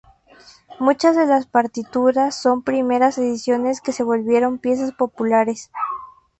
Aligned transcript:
Muchas 0.79 1.15
de 1.15 1.27
las 1.27 1.45
partituras 1.45 2.33
son 2.35 2.63
primeras 2.63 3.19
ediciones 3.19 3.81
que 3.81 3.91
se 3.91 4.01
volvieron 4.01 4.57
piezas 4.57 4.93
populares. 4.93 5.69